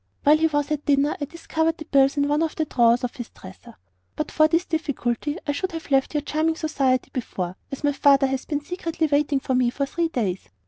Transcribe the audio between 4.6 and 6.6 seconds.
difficulty I should have left your charming